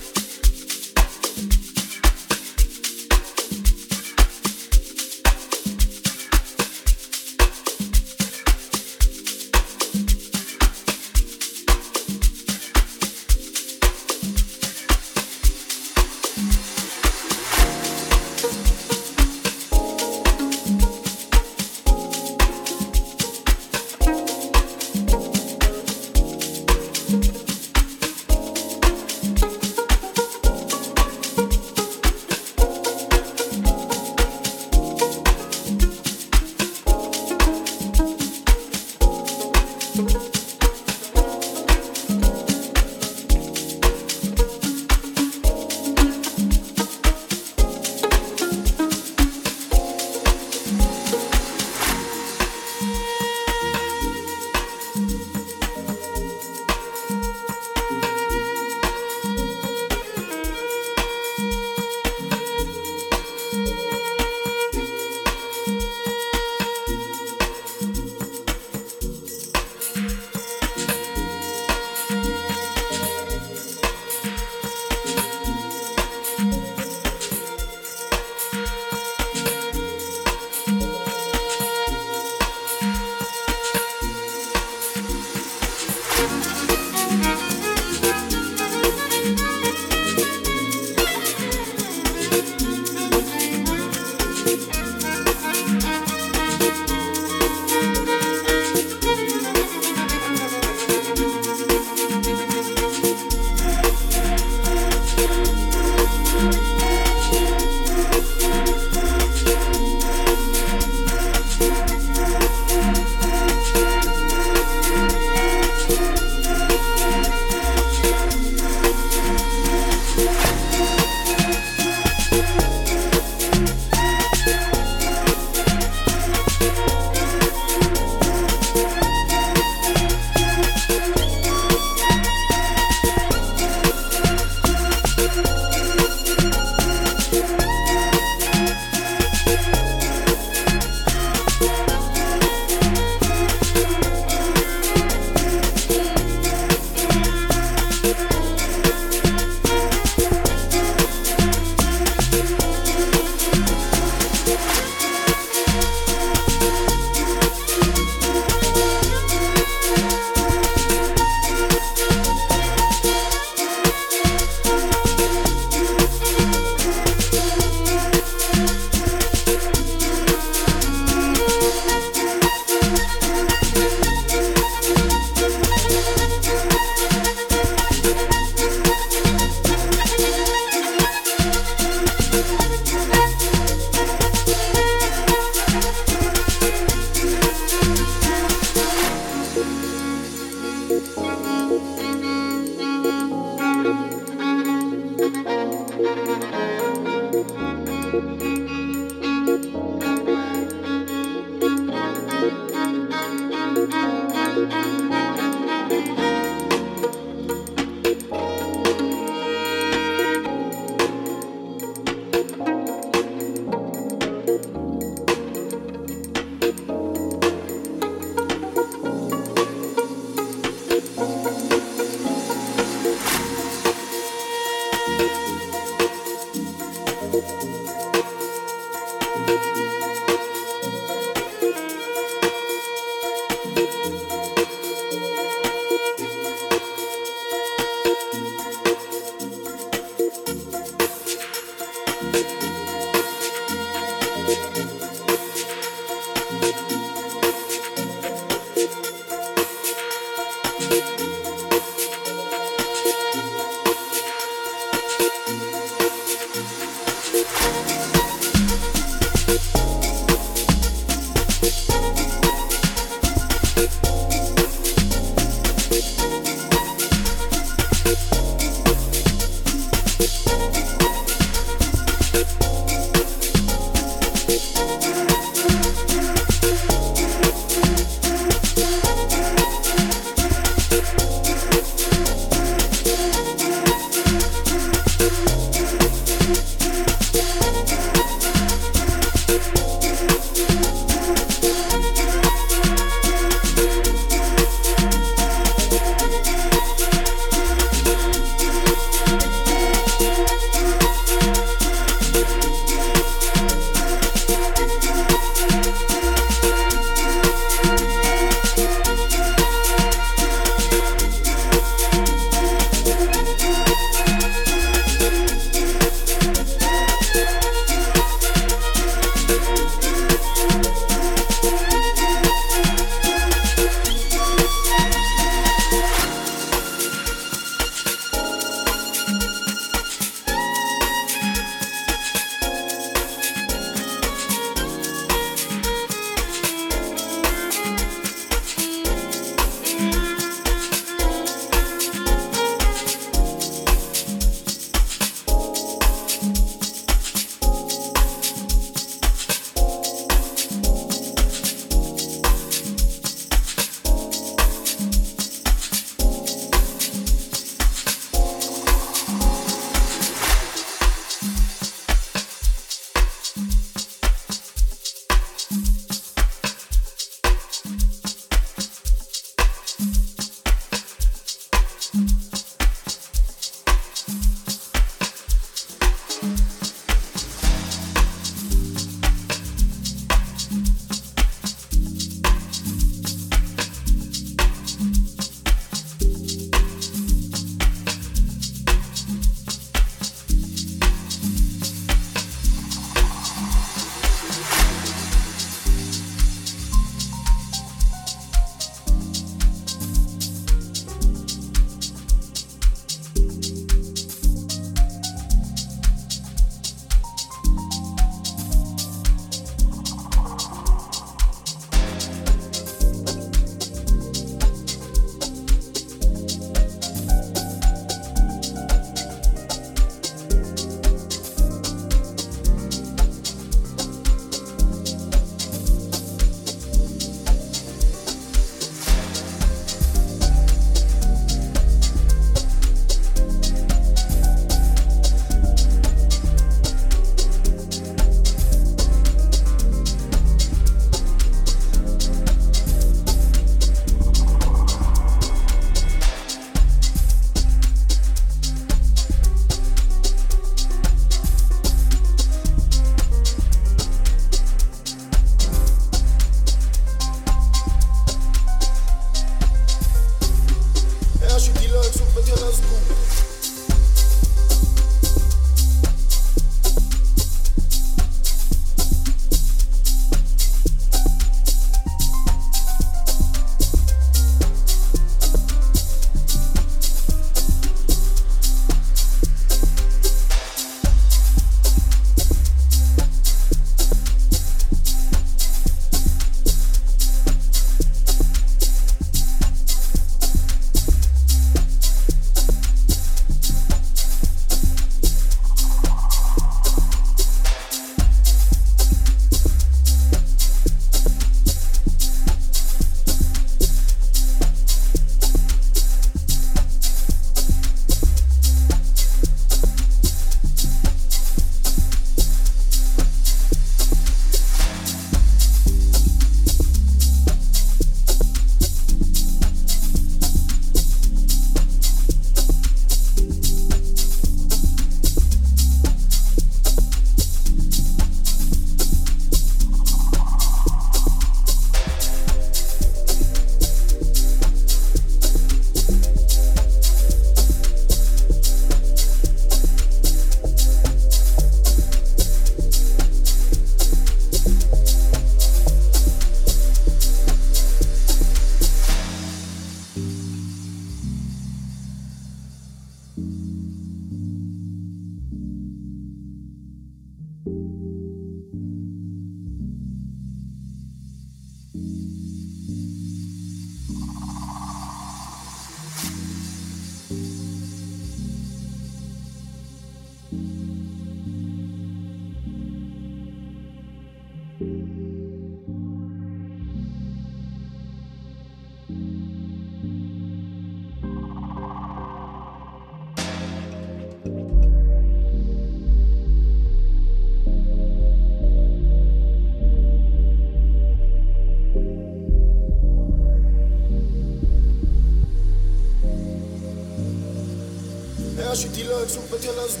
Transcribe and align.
yo 599.61 599.71
los 599.73 600.00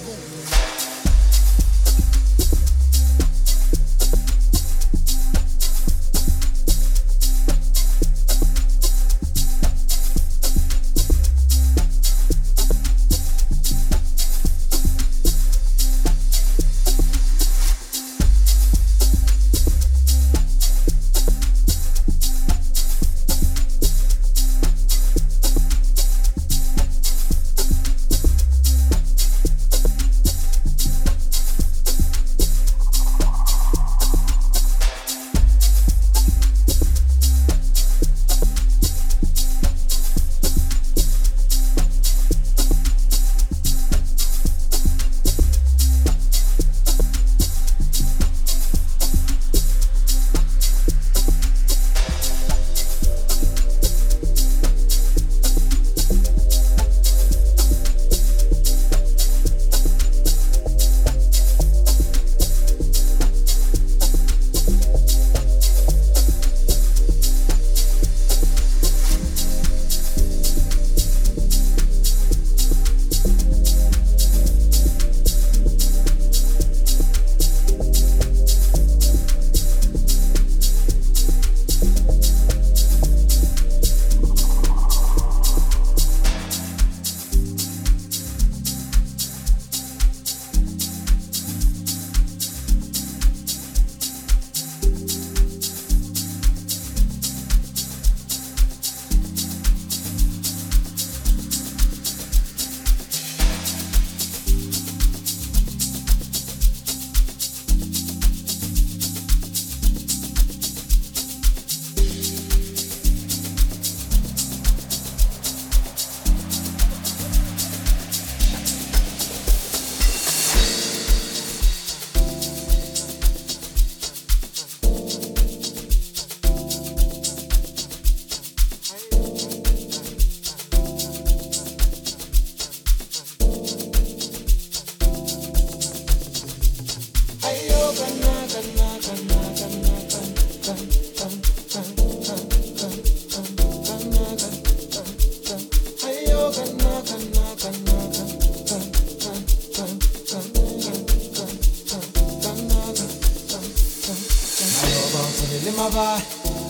limava 155.91 156.21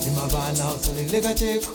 limavana 0.04 0.74
usalileka 0.74 1.34
teko 1.34 1.72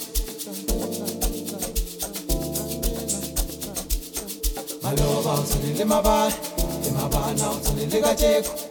malova 4.83 5.33
usalilema 5.41 6.01
va 6.01 6.31
limavana 6.83 7.51
usalileka 7.51 8.15
teko 8.15 8.66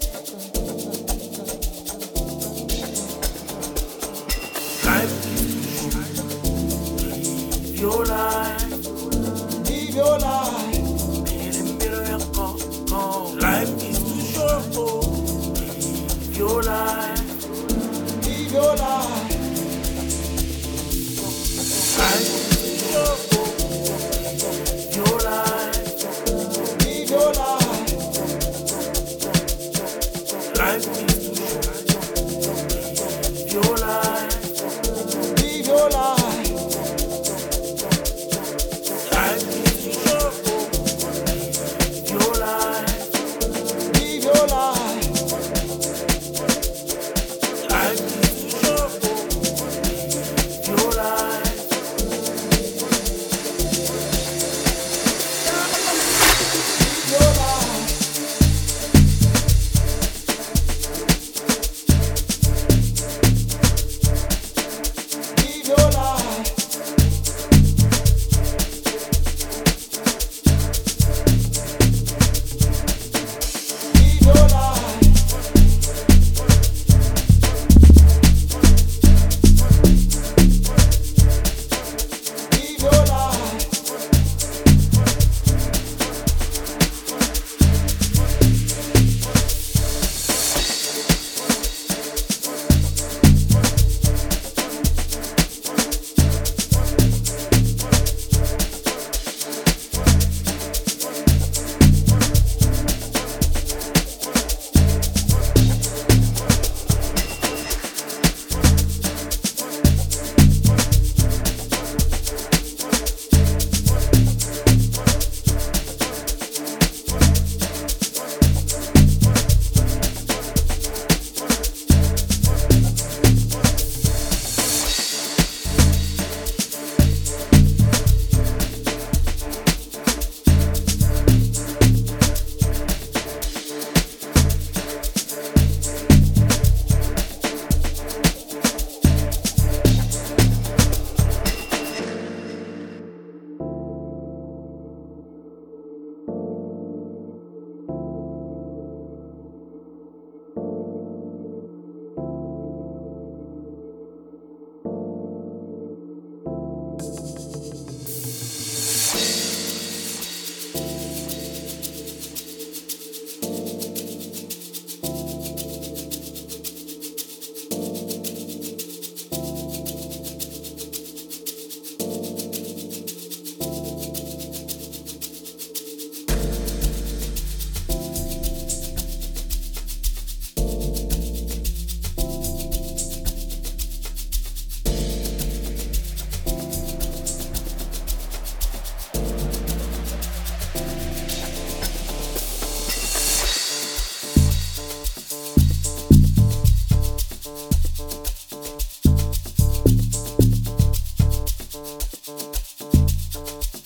you 203.37 203.86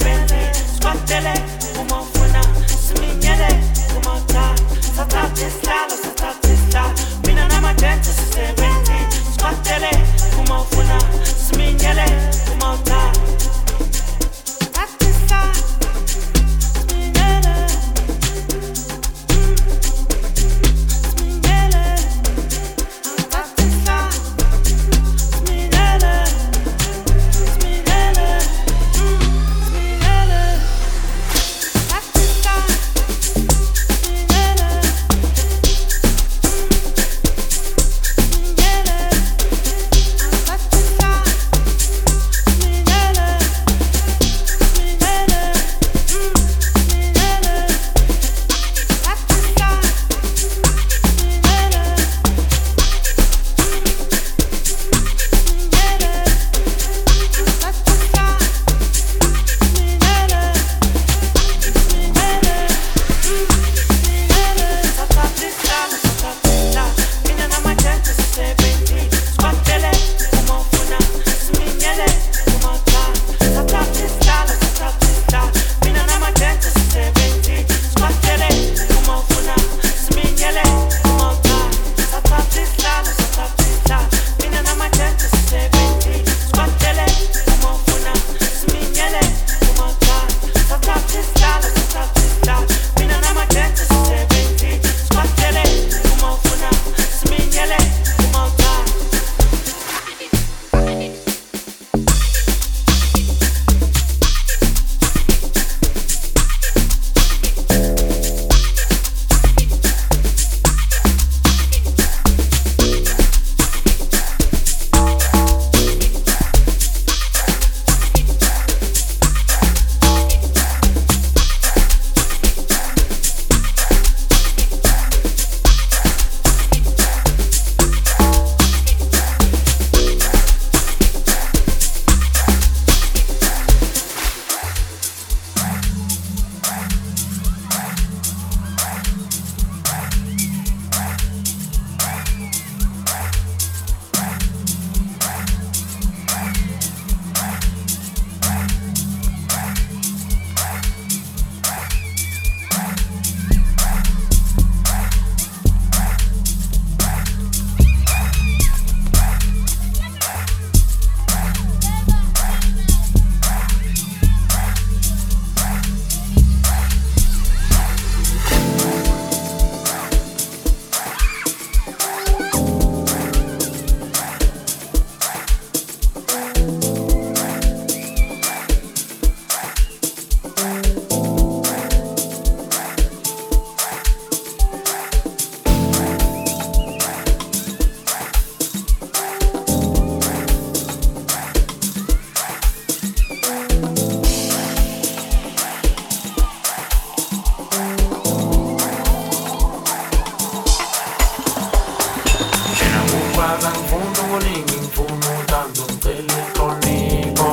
Ngicala 203.51 203.69
ngifuna 203.71 204.19
okuningi 204.23 204.75
ngifuna 204.81 205.27
uthando 205.39 205.83
ngicela 205.91 206.33
inhlonipho 206.39 207.49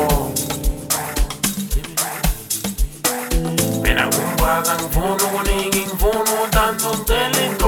Mina 3.83 4.05
kumbaka 4.13 4.73
ngifuna 4.79 5.23
okuningi 5.27 5.81
ngifuna 5.87 6.33
uthando 6.45 6.89
ngicela 6.95 7.39
inhlonipho 7.47 7.68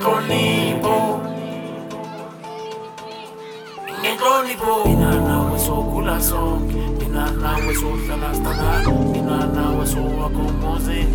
ngicela 0.00 0.30
inhlonipho 0.30 1.20
ngenhlonipho 4.00 4.84
mina 4.86 5.10
nawe 5.20 5.58
sokhula 5.58 6.20
sonke 6.20 6.80
mina 6.98 7.30
nawe 7.30 7.74
sohlala 7.74 8.34
sithandana 8.34 8.92
mina 9.12 9.46
nawe 9.46 9.86
sowakho 9.86 10.42
umuzi 10.48 11.06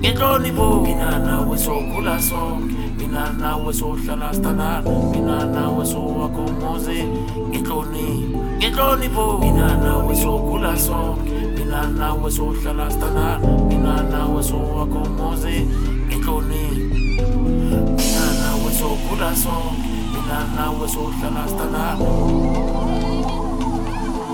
ngenhlonipho 0.00 0.80
mina 0.82 1.18
nawe 1.18 1.58
sokhula 1.58 2.20
sonke 2.20 2.74
mina 2.98 3.32
nawe 3.40 3.72
sohlala 3.72 4.34
sithandana 4.34 4.90
mina 5.12 5.44
nawe 5.44 5.84
sowakho 5.86 6.42
umuzi 6.44 7.04
ngenhlonipho 7.50 8.28
ngenhlonipho 8.58 9.38
mina 9.38 9.76
nawe 9.76 10.14
sokhula 10.14 10.76
sonke 10.76 11.32
mina 11.58 11.86
nawe 11.86 12.30
sohlala 12.30 12.90
sithandana 12.90 13.38
mina 13.68 14.02
nawe 14.02 14.42
so 18.82 18.96
good 19.08 19.22
a 19.22 19.30
song 19.36 19.76
mina 20.12 20.38
nawe 20.56 20.86
sohlala 20.94 21.44
stana 21.52 21.84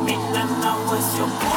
mina 0.04 0.42
nawe 0.62 0.98
siyokhula 1.08 1.47